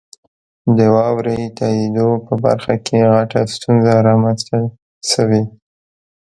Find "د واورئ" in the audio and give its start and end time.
0.77-1.41